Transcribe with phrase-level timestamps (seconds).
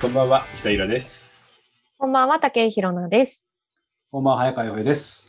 [0.00, 1.60] こんばんは、下平です。
[1.98, 3.44] こんばんは、竹井ひろなです。
[4.10, 5.28] こんばんは、早川洋平です。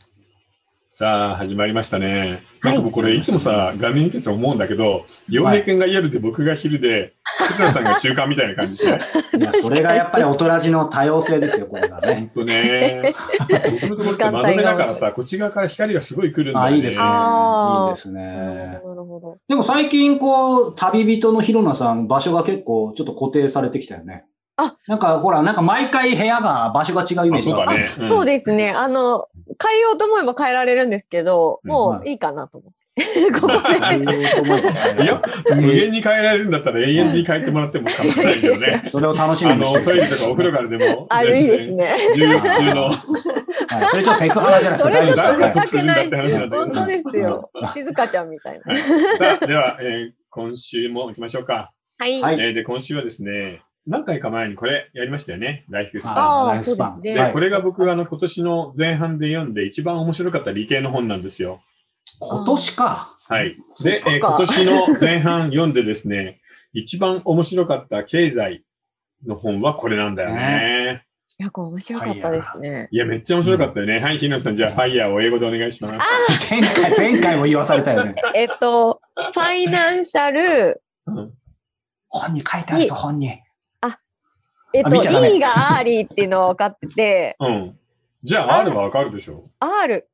[0.89, 2.41] さあ、始まりましたね。
[2.61, 7.15] はないんかもうこれ、いつもさ、画面見てて思うんだけど、洋平くんが夜で僕が昼で、
[7.49, 8.99] 福田さんが中間みたいな感じしない
[9.61, 12.31] それがやっぱり大人じの多様性ですよ、これがほんね。
[12.33, 13.13] とね。
[13.89, 16.71] 僕のところって窓辺だからさ、 こっち側から光がすごい来るんだよね。
[16.71, 17.03] あ、いいですね。
[17.03, 19.37] いいですなねなるほど。
[19.49, 24.23] でも最近、こう、旅人のひろなさん、場所が結構ちょっと固定されてきたよね。
[24.57, 28.05] あなんか、ほら、なんか毎回部屋が、場所が違うイメーあジがそうだね。
[28.05, 28.71] んそうですね。
[28.71, 29.27] あの、
[29.61, 32.81] 変えようと思えば変えられるんですけど、うんもういいかなと思って。
[33.39, 35.03] ここで。
[35.03, 35.21] いや、
[35.55, 38.83] 無限に変えられるんだったら永遠に変えてもらっても構わないけどね。
[38.91, 41.95] それを楽しみあの、にしてトイレとかお風呂からでも、 あ、いいですね。
[42.15, 42.83] 全然入浴中の。
[42.83, 42.95] はい、
[43.89, 44.83] それちょっとセクハラじゃないですか。
[44.83, 46.09] それちょっと見たくない
[46.49, 47.49] 本当ですよ。
[47.73, 48.73] 静香ちゃんみたいな。
[48.73, 48.81] はい
[49.17, 51.71] さあ、では、えー今週も行きましょうか。
[51.97, 52.21] はい。
[52.21, 55.65] はいえーで、今週はですね、何回か前にこれやりましたよね。
[55.69, 56.13] ライフスパン。
[56.17, 61.61] あーライフスパンそうですねで、これが僕があの今年の前半で読んで一番面白かった理系の本なんですよ。
[62.19, 63.17] 今年か。
[63.27, 63.55] はい。
[63.81, 66.41] で、えー今年の前半読んでですね、
[66.73, 68.63] 一番面白かった経済
[69.25, 71.05] の本はこれなんだよね。
[71.39, 72.87] いや、これ面白かったですね。
[72.91, 73.99] いや、めっちゃ面白かったよね。
[73.99, 76.49] はい、ひなさん、じゃあ、ファイヤーを英語でお願いします。
[76.51, 78.13] 前回、前回も言わされたよね。
[78.35, 81.33] えっと、ファイナンシャル、うん
[82.13, 83.41] 本に書いてあるんですよ、本に。
[84.73, 87.77] えっと、E が early っていうのは分かってて、うん。
[88.23, 90.07] じゃあ、R はわかるでしょ？R、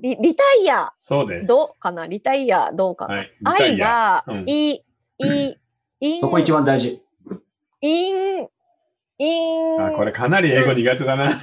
[0.00, 1.46] リリタイア、そうです。
[1.46, 2.06] どかな？
[2.06, 3.30] リタイア、どうかな、はい。
[3.44, 4.84] ?I がうん、い、
[5.18, 5.54] い、
[6.00, 7.00] イン、そこ一番大事。
[7.80, 8.48] イン、
[9.18, 11.40] イン、あ、これかなり英語苦手だな。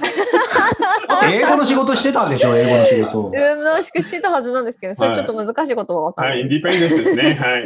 [1.24, 3.20] 英語の仕事してたでしょ、英語の仕事。
[3.26, 6.42] うん、楽しくしてたはずなんですけど、それちょっと難しいことは分かんは、ないい。
[6.42, 7.34] インディペンデンスですね。
[7.34, 7.64] はい。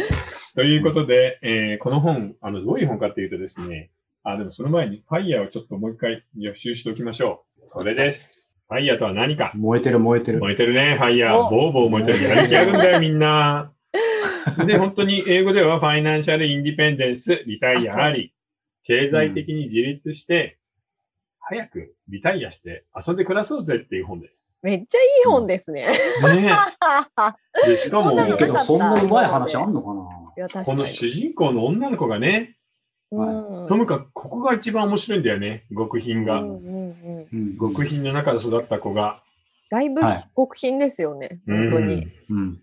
[0.54, 3.90] ということで、えーこの本、あの、どういう本かっていうとですね、
[4.27, 7.68] あ、でもその前に、ファイヤーをちょっともう一回予習しておきましょう。
[7.68, 8.58] これです。
[8.70, 9.52] ファイヤーとは何か？
[9.55, 10.39] 燃えてる燃えてる。
[10.39, 11.36] 燃えてるね、ファイヤー。
[11.36, 12.24] おボーボー燃えてる。
[12.24, 13.70] やる気あるんだよ、 みんな。
[14.67, 18.33] で、本当に英語では、ファイナンシャルインディペンデンス、リタイアあり、
[18.84, 20.57] 経済的に自立して、
[21.40, 24.58] 早くリタイアして遊んで暮らそうぜっていう本です。
[24.63, 25.89] めっちゃいい本ですね。
[26.34, 26.51] ね
[27.67, 30.01] で、しかも、けど、そんなうまい話あんんのかな？
[30.39, 30.89] いや、確かこのに。
[30.89, 32.57] 主人公の女の子がね、
[33.17, 36.41] うんともかくここが一番面白いんだよね、極貧が。
[36.41, 39.23] うんうんうんうん極貧の中で育った子が。
[39.70, 42.08] だいぶはい極貧ですよね、本当に。
[42.30, 42.61] うんうん。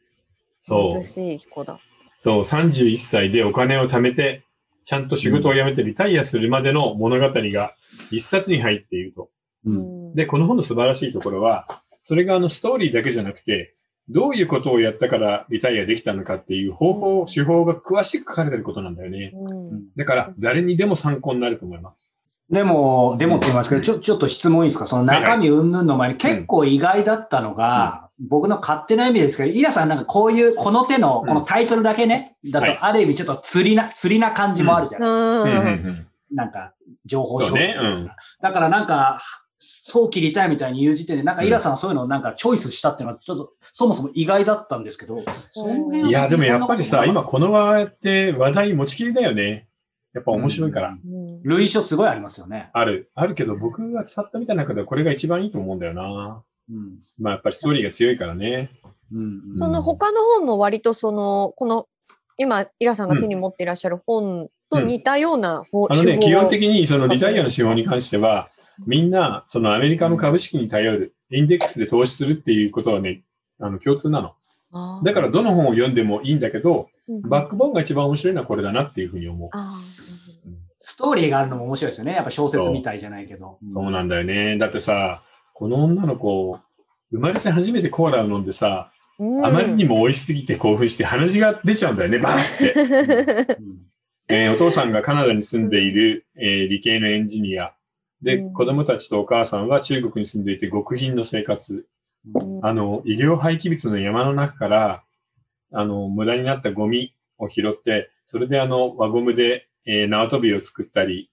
[0.61, 0.91] そう。
[0.91, 1.79] 貧しい子だ。
[2.21, 4.43] そう、31歳でお金を貯めて、
[4.83, 7.75] ちゃんと仕事を辞めてリタイアするまでの物語が
[8.11, 9.29] 一冊に入っていると。
[9.65, 10.15] うん。
[10.15, 11.67] で、この本の素晴らしいところは、
[12.03, 13.75] それがあのストーリーだけじゃなくて、
[14.09, 19.31] どういうことをやったからリタイアできたのかっていう方法、手法が詳しく書かれてることなんだよね。
[19.33, 19.83] うん。
[19.95, 22.27] だから、誰にでも参考になると思います。
[22.49, 24.85] でも、でもって言いますけど、ちょ、ちょっと質問いいですか？
[24.85, 32.77] その中身云々の前に結構意外だったのが、僕の勝手な意味ですけど、イラさんなんかこういう、この手の、うんこのタイトルだけね、だはい。
[32.77, 35.15] とある意味ちょっと釣りな、釣りな感じもあるじゃない、うん。
[35.15, 35.47] うん。
[35.47, 35.65] うん。
[35.67, 36.07] うん。
[36.35, 36.73] なんか、
[37.05, 37.73] 情報そうね。
[37.79, 38.11] うん。
[38.41, 39.21] だからなんか、
[39.61, 49.67] 早期リタイアみたいに言う時点で、なんかイラさんはそういうのをなんかチョイスしたっていうのは、ちょっとそもそも意外だったんですけど、いや、でもやっぱりさ、今ここの場って話題持ちきりだよね。
[50.13, 50.89] やっぱ面白いから。
[50.89, 52.69] うんうんと類書すごいありますよね。
[52.73, 53.09] ある。
[53.15, 56.43] あるけど、僕が伝ったみたいな中ではこれが一番いいと思うんだよな。
[56.69, 56.99] うん。
[57.17, 58.69] まあやっぱりストーリーが強いからね。
[59.11, 59.53] うん。
[59.53, 61.87] その他の本も割とその、この、
[62.37, 68.49] 今、イラさんが手に持っていらっしゃる本と似たような方、あのね、基本的にそのリタイアの手法に関しては、
[68.85, 73.23] みんなそのアメリカの株式に頼る、インデックスで投資するっていうことはね、
[73.59, 74.33] あの共通なの。
[75.03, 79.49] だからどの本を読んでもいいんだけど、うんバックボーンが一番面白いのはこれだなっていうふうに思う。
[79.51, 79.81] あ
[80.81, 82.13] ストーリーがあるのも面白いですよね。
[82.13, 83.57] やっぱ小説みたいじゃないけど。
[83.69, 84.57] そうなんだよね。
[84.57, 86.57] だってさ、この女の子、
[87.11, 93.57] 生まれて初めてコーラを飲んでさ、ーうんあまりにも美味しすぎて興奮して鼻血が出ちゃうんだよね、バーって。
[94.31, 97.73] うんえーお父さんがカナダに住んでいる、えー理系のエンジニア。
[98.21, 101.85] で、うん子供たちとお母さんは中国に住んでいて極貧の生活。
[102.33, 105.03] うんあの、医療廃棄物の山の中から、
[105.73, 111.29] あの、無駄になったゴミを拾って、それであの、輪ゴムで、えー縄跳びを作ったり、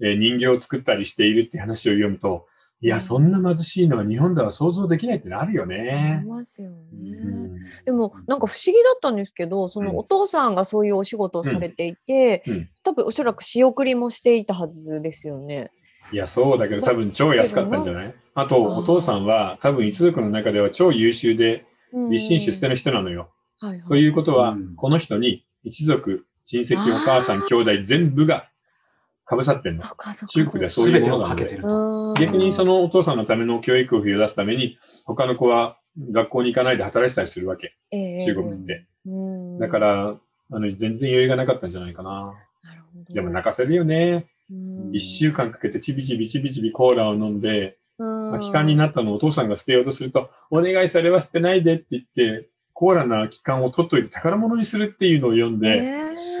[0.00, 2.46] えー人形を作ったりしているって話を読むと、
[2.82, 6.24] いや、そんな貧しいのは日本では想像できないってなるよありね。
[6.26, 6.76] ますよね。
[6.94, 7.54] うん。
[7.84, 12.68] でもなんか不思議だったんですけど、そうんのお父さんがそういうお仕事をされていて、うん。
[12.82, 15.72] 多分おそらく仕送りもしていたはずですよね。
[16.10, 18.14] いや、そうだけど多分超安かったんじゃない？
[18.34, 22.10] あと、お父さんは多分一族の中では超優秀で、うん。
[22.10, 23.30] 立身出世の人なのよ。
[23.58, 23.88] はいはい。
[23.88, 28.49] ということはうん、この人に一族、親戚、お母さん、兄弟全部が
[29.30, 29.84] かぶさってんの。
[30.26, 31.44] 中国ではそういうものなんで。
[31.44, 31.62] をかけてる。
[31.64, 35.78] うん逆にそのお父さんのための教育費を出すために、他の子は
[36.10, 37.76] 学校に行かないで働いてたりするわけ。
[38.26, 38.88] 中国って。
[39.06, 40.16] うんだから、
[40.52, 42.10] あの、全然余裕がなかったんじゃないかな。
[42.64, 44.26] なるほどでも泣かせるよね。
[44.50, 55.86] うん一週間かけてちびちびちびちびコーラを飲んで、うんまあ、気管になったのをお父さんが捨てようとすると、お願いそれは捨てないでって言って、コーラな気管を取っといて宝物にするっていうのを読んで、ね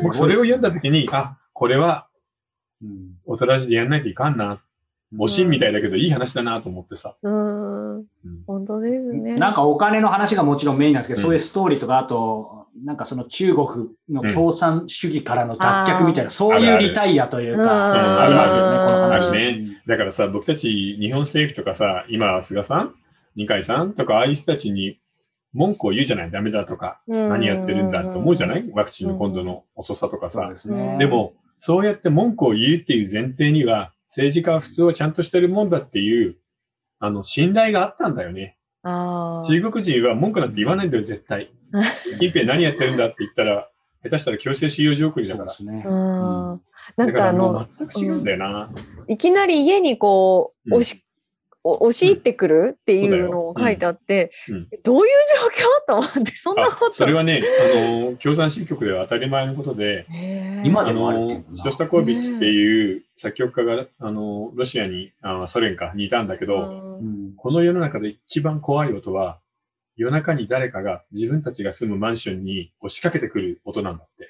[0.00, 2.08] え僕それを読んだ時に、あ、これは
[2.82, 3.18] うん。
[3.26, 4.60] 大人じでやんないといかんな。
[5.18, 7.16] おしんみたいだけどいい話だなと思ってさ。
[7.20, 7.98] うん。
[7.98, 8.06] うん。
[8.46, 9.34] 本当ですね。
[9.34, 11.24] なんかお金の話がもちろんメインなんですけど、うん。
[11.24, 13.66] そういうストーリーとか、あと、なんかその中国
[14.08, 17.66] の共産主義からの脱却みたいな、そういうリタイアといううん。
[17.66, 19.32] か、ありますよね、この話。
[19.32, 19.82] ね。
[19.86, 22.94] だからさ、僕たち日本政府とかさ、今、菅さん？
[23.34, 25.00] 二階さんとか、ああいう人たちに
[25.52, 26.30] 文句を言うじゃない？
[26.30, 28.70] ダメだとか、何やってるんだと思うじゃない？
[28.72, 30.52] ワクチンの今度の遅さとかさ。
[30.98, 31.32] でも、
[31.62, 36.36] そうやって文句を言うっていう前提には、政治家は普通はちゃんとしてるもんだっていう、
[36.98, 38.56] あの、信頼があったんだよね。
[38.82, 41.52] 中国人は文句なんて言わないんだよ、絶対。
[42.18, 43.68] 近辺何やってるんだって言ったら、
[44.02, 45.50] 下手したら強制収容所送りだから。
[45.50, 45.84] そうですね。
[45.86, 46.60] うんうん
[46.96, 48.70] なんだかあの、もう全く違うんだよな。
[49.06, 51.09] いきなり家にこう、うん押し、お
[51.62, 52.76] 押し入ってくる？
[52.80, 54.54] っていうのを書いてあって、うん。
[54.54, 54.68] うん。
[54.82, 55.12] どういう
[55.86, 56.02] 状況？
[56.02, 56.90] と思って、そんなあこと。
[56.90, 57.42] それはね、
[57.74, 57.78] あ
[58.10, 60.06] の、共産新曲では当たり前のことで、
[60.64, 66.98] 今であのもあるっていう、ショスタコービッチっていう作曲家が、あの、ロシアに、あソ連かにいたんだけど、うん。
[66.98, 69.40] うんこの世の中で一番怖い音は、
[69.96, 74.28] 夜中に誰かが自分たちが住むマンションに押しかけてくる音なんだって。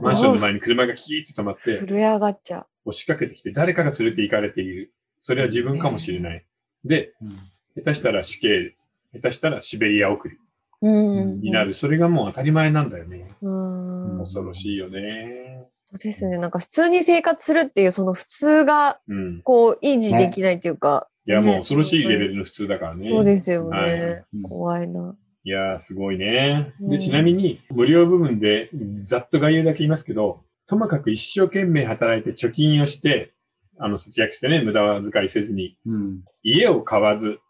[0.00, 4.92] マンションの前に車がキーッと止まって、震え上がっちゃ押しかけてきて誰かが連れて行かれている。
[5.20, 6.44] それは自分かもしれない。
[6.84, 7.38] で、うん
[7.76, 8.74] 下手したら死刑、
[9.14, 10.36] 下手したらシベリア送り。
[10.82, 11.74] になる。
[11.74, 13.34] それがもう当たり前なんだよね。
[13.40, 14.18] うん。
[14.18, 15.64] 恐ろしいよね。
[15.92, 16.38] そうですね。
[16.38, 19.42] なんか普通に生活するっていうその普通がうん。
[19.42, 21.08] こう維持できないっていうか。
[21.26, 23.08] いや、もうね恐ろしいレベルの普通だからね。
[23.08, 24.24] そうですよはいね。
[24.34, 25.16] うん怖いな。
[25.44, 26.74] いやー、すごいね。
[26.80, 28.70] で、うんちなみに、無料部分で、
[29.02, 33.32] ざっと概要だけ言いますけど、ともかく一生懸命働いて貯金をして、
[33.78, 37.40] あの、節約してね、無駄遣いせずに、うん家を買わず、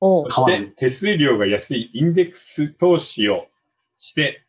[0.00, 3.46] そして手数料が安いインデックス投資を
[3.96, 4.42] して、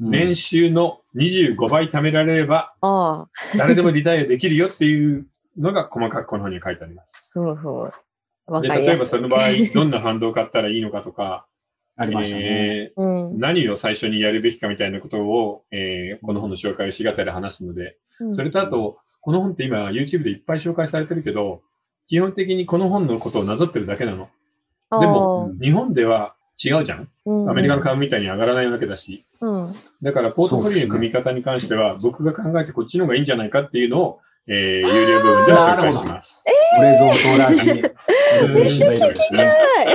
[0.00, 2.74] 年収の25倍貯められれば、
[3.56, 5.26] 誰でもリタイアできるよっていう
[5.56, 7.30] のが細かくこの本に書いてあります。
[7.32, 7.92] ふむふむ。
[8.46, 8.68] わで。
[8.68, 11.46] 例えばその場合、どんなファンドを買ったらいいのかとか、
[12.00, 12.42] ありましたね。
[12.44, 13.38] えーうん。
[13.38, 17.96] 何を最初にやるべきかみたいなことを、えーこの本の紹介をしがたで話すので、
[18.32, 21.62] それとあと、この本って今 YouTube でいっぱい紹介されてるけど、
[22.06, 24.28] 基本的にこの本のことをなぞってるだけなの。
[24.90, 26.34] でも日本では
[26.64, 29.24] 違うじゃんうんアメリカの株みたいに上がらないわけだし。
[29.40, 29.74] うん。
[30.02, 34.56] だから、ポートフォリオの組み方に関しては、僕が考えてこっちの方がいいんじゃないかっていうのを、えー
[34.94, 36.44] 有料部分では紹介します。
[36.76, 37.64] これぞトラジ。
[37.66, 37.82] めっ
[38.98, 39.52] ちゃ聞きたいは
[39.84, 39.86] い。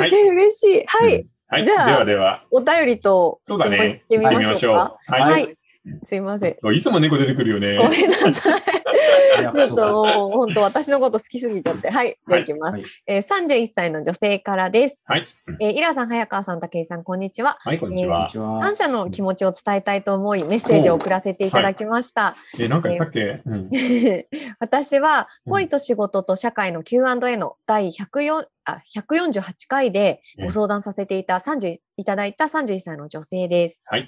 [0.00, 0.84] はいえ嬉しい。
[0.86, 1.26] はい。
[1.48, 1.64] はい。
[1.64, 4.04] でじゃあはでは、お便りと質そうだ問いっね。
[4.08, 4.96] てみましょうか。
[5.06, 5.32] はい。
[5.32, 5.57] はい。
[6.02, 6.74] すいません。
[6.74, 7.76] いつも猫出てくるよね。
[7.78, 8.62] ごめんなさい。
[9.38, 11.90] ちょっとはもう本当私のこと好きすぎちゃって。
[11.90, 12.18] はい。
[12.28, 12.78] じゃあいきます。
[12.78, 12.84] い。
[13.06, 15.04] えー、31歳の女性からです。
[15.06, 15.26] はい。
[15.60, 17.56] えー、イラさん、早川さん、武井さん、こんにちは。
[17.60, 18.30] はい、こんにちはに。
[18.30, 22.36] ちは感謝の気持ちを伝えたいと思い、メッセージを送らせていただきました。
[22.58, 23.42] え、なんか言ったっけ？
[23.44, 23.70] うん。
[24.58, 33.82] 私はうん恋と仕事と社会の Q&A の第104あ148回でご相談させていた30いただいた31歳の女性です。
[33.86, 34.06] はい。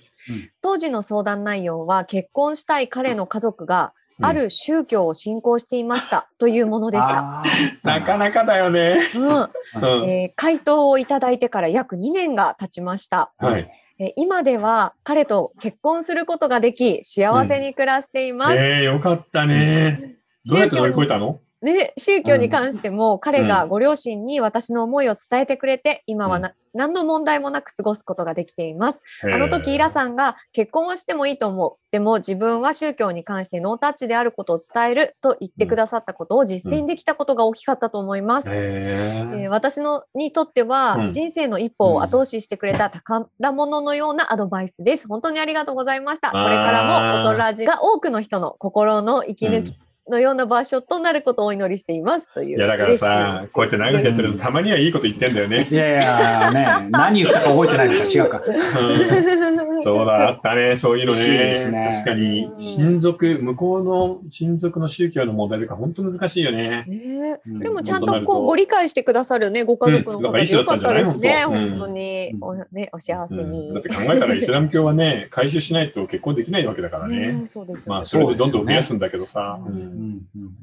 [0.61, 7.43] 当時の相談内容は結婚したい彼の家族がうんある宗教を信仰していましたというものでした。
[7.83, 8.99] なかなかだよね。
[9.15, 10.11] うんうん。
[10.11, 13.33] えー回答をいただいてから約2年が経ちました。
[13.39, 13.71] はい。
[13.99, 18.57] えー今では彼と結婚することができ幸せに暮らしています。
[18.57, 20.17] えー、よかったね。
[20.45, 21.41] どうやって乗り越えたの？
[21.63, 29.01] ね、宗教に関しても、彼がご両親に私の思いを伝えてくれて、今はな、何の問題もなく過ごすことができています。
[29.23, 31.77] あの時、イラさんが結婚はしてもいいと思う。
[31.91, 38.49] でも自分は宗教に関してノータッチであることを伝えると言ってくださったことを実践できたことが大きかったと思います。
[38.49, 45.09] ええーー、私のにとっては、うん人生の一歩を後押ししてくれた宝物のようなアドバイスです。
[45.09, 46.31] 本当にありがとうございました。
[46.31, 49.75] これからも大人ラジが多くの人の心の息抜き
[50.11, 52.59] のような場所となることをお祈りしていますという。
[52.59, 55.67] いや、だからさ、こうやって長くやってるとたまにはいいこと言ってんだよね。
[55.71, 58.43] いやいや、ね、何言ったか覚えてないのか違うか。
[58.47, 61.71] うんそうだ、あったね、そういうのね。
[61.71, 66.85] ね確かに、親族、向こうの親族の宗教の問題とか本当難しいよね。
[66.87, 72.35] ねうんでもちゃんとこうご理解してくださるね、ご家族の方でよかったですね、人だったん本当に。
[72.41, 73.75] おね、お幸せうんに。
[73.75, 77.33] だって考えたらイスラム教はね、回収しないと結婚できないわけだからね。
[77.33, 79.61] ねそうですよねまあ、それでどんどん増やすんだけどさ。
[79.67, 80.00] うん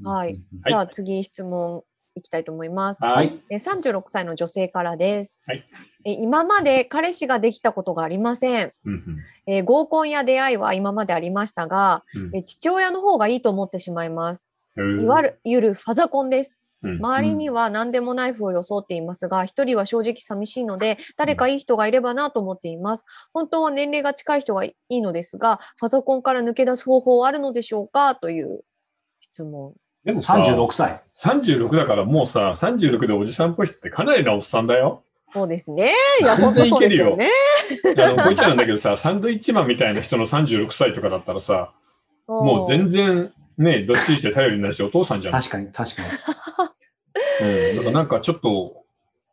[0.04, 0.36] はい。
[0.36, 1.84] じゃあ次質問
[2.16, 3.04] いきたいと思います。
[3.04, 3.24] は。
[3.24, 3.42] い。
[3.50, 5.64] え36歳の女性からです、はい
[6.04, 6.12] え。
[6.12, 8.72] 今まで彼氏ができたことがありません。
[8.86, 9.04] うん
[9.46, 12.04] え合コンや出会いは今までありましたが、
[12.34, 14.50] え父親の方がいいと思ってしまいます。
[14.76, 16.58] いわゆるファザコンです。
[16.84, 23.06] 周りには何でもナイフを装っていますが、一人は正直寂しいので、誰かいい人がいればなと思っています。
[23.34, 28.62] 本当は年齢が近い人がいいのですが、ファザコンから抜け出す方法はあるのでしょうかという
[29.20, 29.74] 質問。
[30.06, 31.02] でもさ、36歳。
[31.14, 35.04] 36だからもうさ、36でおじさんっぽい人ってかなりなおっさんだよ。
[35.28, 35.92] そうですね。
[36.22, 37.30] いや、全本当そう然いけるよで
[37.76, 38.04] すよね。
[38.04, 41.74] あの、こいつなんだけどさ、サンドイッチマンみたいな人の36歳とかだったらさ、
[42.28, 45.34] もう全然ね、どっしりして頼りになるし、お父さんじゃん。
[45.34, 46.08] 確かに、確かに。
[47.70, 47.76] うん。
[47.78, 48.84] だからなんかちょっと、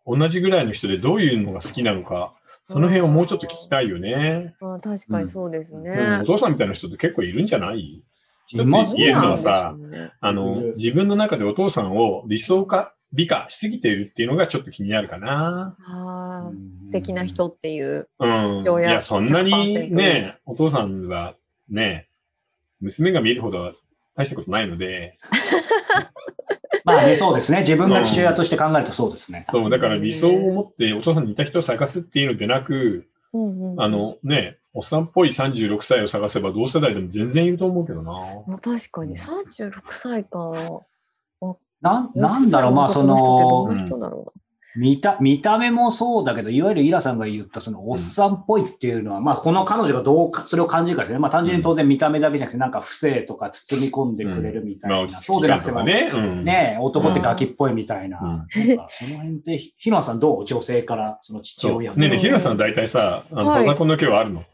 [0.07, 2.35] 同じぐらいの人でどういうのが好きなのか、
[2.67, 4.55] その辺をもうちょっと聞きたいよね。
[4.61, 5.91] あ確かにそうですね。
[5.91, 8.03] うんお父さんみたいな人って結構いるんじゃない？
[8.47, 9.75] 一つ言えるのはさ
[10.21, 15.75] あの、自分の中でお父さんを理想化、美化しすぎているっていうのがちょっと気になるかな。
[16.83, 18.09] 素敵な人っていう。
[18.19, 18.63] うん。
[18.63, 21.35] いや、そんなに100%ね、お父さんは
[21.69, 22.09] ね、
[22.81, 23.73] 娘が見えるほどは
[24.17, 25.19] 大したことないので、
[26.85, 27.61] まあね、そうですね。
[27.61, 29.45] 自分が父親として考えるとそうですね。
[29.49, 38.13] そう、だから理想を持ってお父さんに似た人を探すっていうのでなく、うんうんあのね、おっさんっぽい36歳を探せば同世代でも全然いると思うけどな。
[38.47, 40.53] まあ、確かに36歳か。
[41.81, 43.69] なんなんだろう、まあその
[44.77, 51.21] 見た、見た目もそうだけど、いわゆるイラさんが言ったそのおっさんっぽいっていうのは、まあこの彼女がどうか、それを感じるかですね。
[51.21, 55.05] まあ単純に当然見た目だけじゃなくて、なんか不正とか包み込んでくれるみたいまあ、な。
[55.05, 56.11] 落ち着そうきでなくても、ね。
[56.13, 56.45] うん。
[56.45, 58.19] ね男ってガキっぽいみたいな。
[58.19, 60.45] うんなんかその辺って、ひろなさんどう？
[60.45, 61.71] 女性からその父。
[61.71, 64.41] 親ねえねひろさん大体さ、あの、はいパソコンの毛はあるの？
[64.41, 64.45] う。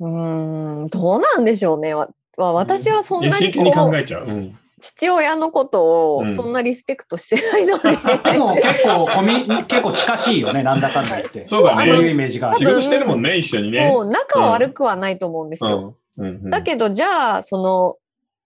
[0.00, 1.94] うーん、どうなんでしょうね。
[1.94, 4.26] わわ私はそんなに真剣に考こうえちゃう。
[4.26, 4.58] うん。
[4.80, 7.90] 父親のことうんをそんなリスペクトしてないので、
[8.32, 11.44] でも結構コミ、結構近しいよね、なんだかんだ言って。
[11.44, 13.90] そうだねそういうイメージが仕事してるもんね、一緒にね。
[13.92, 15.96] そう、仲は悪くはないと思うんですよ。
[16.16, 16.26] うん。
[16.26, 17.96] うんうんだけど、じゃあ、その、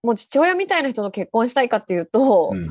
[0.03, 2.69] もう父親みたいな人と結婚したいかっていうと、うん、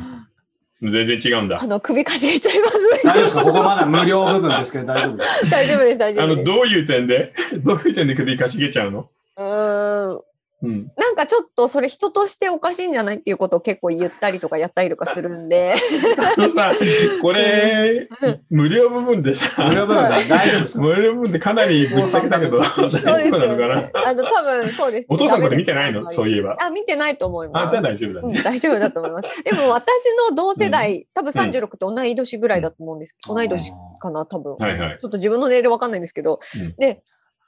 [0.92, 1.66] 全然違うんだあ。
[1.66, 3.02] の、首かしげちゃいますね。
[3.06, 3.44] 大丈夫ですか？
[3.44, 6.46] ここまだ無料部分ですけど大丈夫ですか大丈夫です、大丈あの、夫です。
[6.46, 7.34] どういう点で？
[7.63, 9.10] どういう点で首かしげちゃうの？
[9.38, 10.22] うーん。
[10.63, 10.91] うん。
[10.98, 15.75] なんかちょっとそれ人としておかしいんじゃないっていうことを結構言ったりとかやったりとかするんで。
[16.38, 16.74] あのさ、
[17.22, 18.08] これ、
[18.50, 23.82] 無料部分でさ、無料部分大丈夫で無料部分でかなりぶっちゃけたけど、大丈夫なのかな？
[23.82, 23.91] ね。
[23.93, 26.10] あの、多分そうです、お父さんのこと見てないの？
[26.10, 26.55] そういえば。
[26.60, 27.67] あ、見てないと思います。
[27.67, 28.41] あ、じゃあ大丈夫だうん、ね。
[28.41, 29.43] 大丈夫だと思います。
[29.43, 29.86] でも私
[30.29, 33.17] の同世代、多分36って同い年ぐらいだと思うんです。
[33.27, 34.55] 同い年かな、多分。
[34.55, 34.98] はいはい。
[35.01, 37.03] ちょっと自分の年齢わかんないんですけど、うんで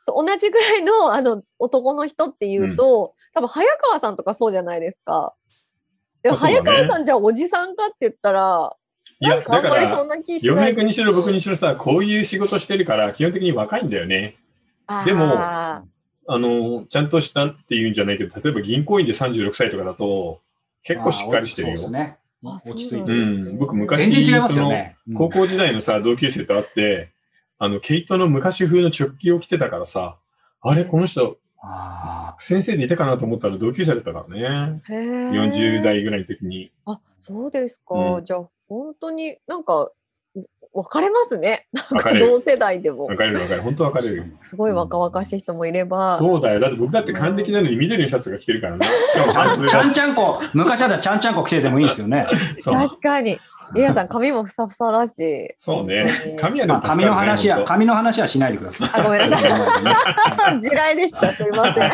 [0.05, 5.33] そう同じぐらいの あの男の人っていうと、多分早川さんとかそうじゃないですか。
[6.21, 8.75] でも早川さんじゃあおじさんかって言ったら、
[9.19, 10.65] いや、なんかあだから、んまりそんな気し洋ない。
[10.65, 14.37] 平君にしろ僕にしろさ、こういう仕事してるから、基本的に若いんだよね。
[15.05, 15.83] でもあ
[16.27, 20.41] あの、ちゃんとしたっていうんじゃないけど、例えば銀行員で36歳とかだと、
[20.83, 21.89] 結構しっかりしてるよ。
[22.43, 23.03] 落ち着いてる。
[23.05, 23.57] うん。
[23.57, 24.71] 僕昔、全然違いますその、
[25.15, 27.14] 高校時代のさ、同級生と会って、
[27.57, 30.17] あの、毛糸の昔風の直帰を着てたからさ、
[30.61, 34.81] あれ、この人、あ先生でいたかなと思ったら同級生だったからね。
[34.87, 36.71] ーへー40代ぐらいの時に。
[36.85, 37.95] あ、そうですか。
[37.95, 39.91] うんじゃあ本当になんか
[40.75, 41.67] 分かれますね。
[41.71, 43.15] なん分か同世代でも分。
[43.15, 43.63] かれる分かれる。
[43.63, 44.35] 本当分かれる。
[44.41, 46.17] すごい若々しい人もいれば。
[46.17, 46.59] そうだよ。
[46.59, 48.85] だって僕だって還暦なのに緑のシャツが着てるからね。
[49.07, 49.93] しかも半袖ちゃんだし。
[49.93, 52.25] ちゃんこ、昔だったらちゃんちゃんこ着ててもいいんですよね。
[52.59, 53.39] そう確かに。
[53.73, 55.55] リラさん髪もふさふさだし。
[55.59, 56.07] そうね。
[56.37, 58.89] 髪髪はでまあ、髪の話は、本髪の話はしないでください。
[58.91, 60.59] あごめんなさいい。
[60.59, 61.31] 地雷でした。
[61.31, 61.91] すみません。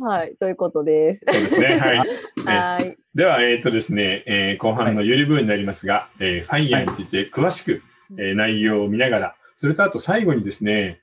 [0.00, 0.20] 当はい。
[0.22, 1.24] はい、そういうことです。
[1.24, 1.78] そうですね。
[1.78, 1.98] はい。
[2.00, 2.06] ね
[2.44, 2.96] はい。
[3.14, 7.82] では、えっ、とですね、えー後半の有利部分になりますが、えーファイヤーについて詳しく、
[8.18, 11.00] えー内容を見ながら、それとあと最後にですね、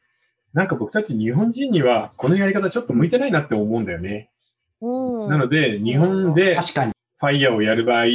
[0.53, 4.29] なんか僕たち日本人にはこのやり方ちょっと向いてないなって思うんだよね。
[4.81, 5.29] うん。
[5.29, 6.93] なので、日本で確かに。
[7.19, 8.05] ファイヤーをやる場合、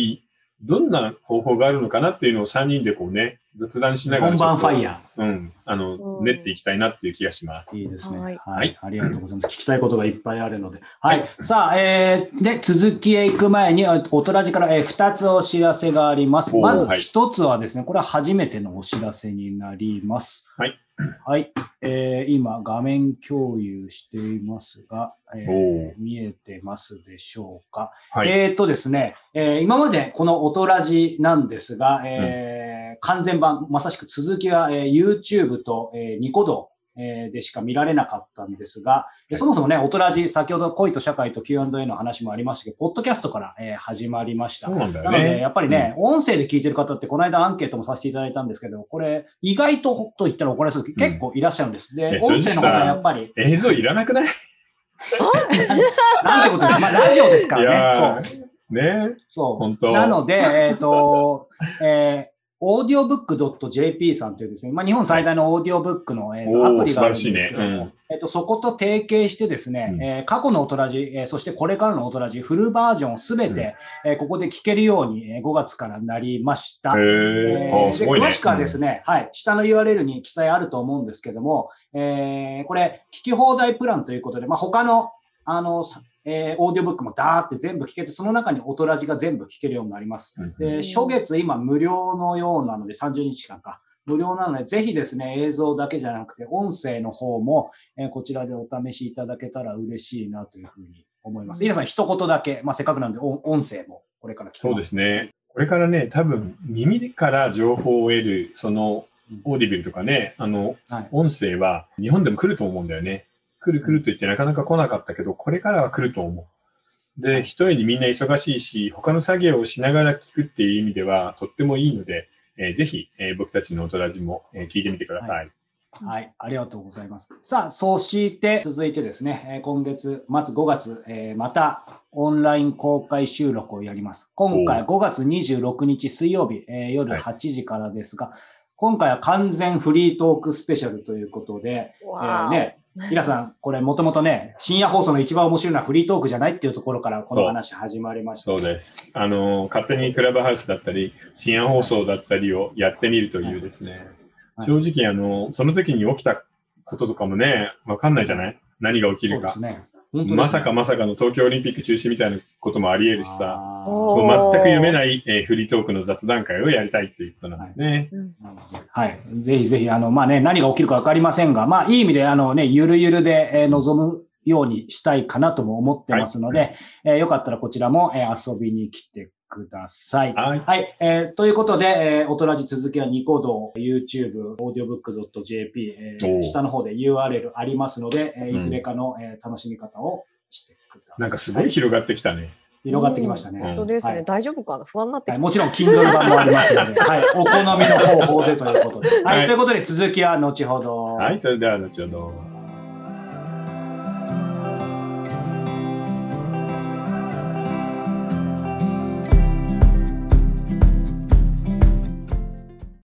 [0.62, 5.22] どんな方法があるのかなっていうのを3人でこうね、雑談しながら本番ファイヤヤー。
[5.22, 5.52] うん。
[5.64, 7.76] あの、うん練っていきたいなっていう気がします。
[7.76, 7.80] ー。
[7.80, 8.18] いいですね。
[8.18, 8.38] ははいい。
[8.44, 9.54] はいありがとうございます。
[9.54, 10.80] 聞きたいことがいっぱいあるので。
[11.00, 11.24] はい。
[11.40, 16.56] さあ、えー、で、続きへ行く前に、あおとらじから、えー、2つお知らせがあります。
[16.56, 20.46] まずはい1つはですね、これは初めてのお知らせになります。
[20.56, 20.78] はい。
[21.26, 21.52] はい。
[21.80, 27.90] えー今、画面共有していますが、えー見えてますでしょうか？
[28.12, 28.28] はい。
[28.28, 32.61] えーっとですね、えー今までこの音ラジなんですが、えー
[33.02, 44.68] 完全版、まさしく続きは、えー YouTube と、えーニコ動、えーでしか見られなかったんですが、えーそもそもね、音ラジ、先ほど恋と社会と Q&A の話もありましたけど、ポッドキャストから、えー始まりました。
[44.68, 45.40] そうなんだよなので、ね。
[45.40, 51.94] やっぱりね、音声で聞いてる方って、この間アンケートもさせていただいたんですけど、これ、意外とと言ったら怒られそう結構いらっしゃるんです。
[51.96, 54.24] で、え音声の方やっぱり、映像いらなくない？
[56.24, 58.28] なんてことですか、まあ、ラジオですかいらやね。
[58.28, 58.38] そう。
[58.74, 59.16] ーね。
[59.28, 59.56] そう。
[59.56, 59.92] 本当。
[59.92, 61.48] なので、えっ、と、
[61.82, 62.31] えー、
[62.62, 76.90] audiobook.jp さんというですね、まあ、日本最大のオーディオブックの、えーとアプリがあるんですねうんえっとそこと提携してですね、うんえー過去の音ラジ、えーそしてこれからの音ラジ、フルバージョンすべて、えーここで聞けるように、えー5月からなりました。
[76.90, 77.72] へええ。
[77.74, 78.26] ーあ、すごいね。
[78.26, 85.10] で詳しくはですね、はい、下の URL に記載あると思うんですけども、えーこれ、聞き放題プランということで、まあ、他の、
[85.44, 90.34] あの、さえーオーディオブックもダーって全部聞けて、その中に音ラジが全部聞けるようになります。
[90.38, 93.80] うんで、初月今無料のようなので、30日間か。
[94.04, 101.62] 無料なので、ぜひですね、映像だけじゃなくて、音声の方も、えーこちらでお試しいただけたら嬉しいなというふうに思います。
[101.62, 104.62] 皆さん、一言だけ、まあ、せっかくなんで、お音声もこれから聞きます。
[104.62, 105.30] そうですね。
[105.48, 109.06] これからね、多分耳から情報を得る、その
[109.44, 113.26] オーディビルとかね、あの、はい音声は日本でも来ると思うんだよね。
[113.62, 117.20] 来る来ると言ってなかなか来なかったけど、これからは来ると思う。
[117.20, 122.28] で、一重にみんな忙しいし、他の作業をしながら聞くっていう意味ではとってもいいので、
[122.58, 125.50] えーぜひ、えー僕たちの音ラジも、えー聞いてみてください。
[125.92, 127.28] はい、ありがとうございます。
[127.42, 134.30] さあ、そして続いてですね、えー今月末5月、えーまたオンライン公開収録をやります。
[134.34, 138.32] 今回5月26日水曜日、えー夜はい8時からですが、
[138.76, 142.78] 今回は完全フリートークスペシャルということで、えーね、
[143.08, 148.52] 平さん、これもともとね、深夜放送の一番面白いのはフリートークじゃないっていうところからこの話始まりました。
[148.52, 149.10] そうです。
[149.14, 156.44] あのー、勝手にクラブハウスだったり、深夜放送だったりをやってみるというですね、はい正直、あのー、その時に起きた
[156.84, 158.58] こととかもね、わかんないじゃない？
[158.80, 159.74] 何が起きるかそうです。
[159.74, 159.82] ね。
[160.12, 168.10] まさかまさかの東京オリンピック中止みたいなこともあり得るしさ、もう全く読めない、えーフリートークの雑談会をやりたいっていうことなんですね。
[168.12, 168.32] うん。
[168.42, 169.20] なのではい。
[169.40, 180.32] ぜひぜひ、あの、まあね、何が起きるかわかりませんが、まあ、いい意味で、あのね、ゆるゆるで、えー臨むようにしたいかなとも思ってますので、えーよかったらこちらも、えー遊びに来てください。
[180.34, 180.60] はい。
[180.60, 180.96] はい。
[180.98, 181.86] えーということで、
[182.22, 191.20] えー、おとらじ続きはニコ動、YouTube、audiobook.jp、えー下の方で URL ありますので、えーうんいずれかの、えー楽しみ方をしてください。
[191.20, 192.50] なんかすごい広がってきたね。
[192.82, 193.60] 広がってきましたね。
[193.60, 194.84] うん本当ですね、はい大丈夫かな？
[194.84, 195.32] 不安になってきた。
[195.34, 199.08] はい、もちろん Kindle 版もありますので、 はい、お好みの方法でということで。
[199.22, 201.04] はい、はいということで続きは後ほど。
[201.14, 202.51] はい、それでは後ほど。